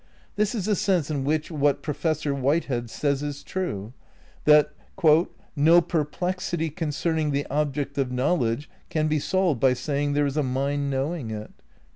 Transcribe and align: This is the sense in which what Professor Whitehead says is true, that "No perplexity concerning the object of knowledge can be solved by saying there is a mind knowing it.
This 0.35 0.55
is 0.55 0.65
the 0.65 0.75
sense 0.75 1.11
in 1.11 1.23
which 1.23 1.51
what 1.51 1.83
Professor 1.83 2.33
Whitehead 2.33 2.89
says 2.89 3.21
is 3.21 3.43
true, 3.43 3.93
that 4.45 4.73
"No 5.55 5.79
perplexity 5.79 6.71
concerning 6.71 7.29
the 7.29 7.45
object 7.51 7.99
of 7.99 8.11
knowledge 8.11 8.67
can 8.89 9.07
be 9.07 9.19
solved 9.19 9.59
by 9.59 9.73
saying 9.73 10.13
there 10.13 10.25
is 10.25 10.37
a 10.37 10.41
mind 10.41 10.89
knowing 10.89 11.29
it. 11.29 11.51